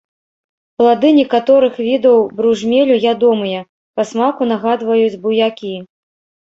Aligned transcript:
Плады 0.81 1.11
некаторых 1.19 1.77
відаў 1.89 2.17
бружмелю 2.39 2.95
ядомыя, 3.13 3.61
па 4.01 4.09
смаку 4.15 4.53
нагадваюць 4.55 5.19
буякі. 5.29 5.75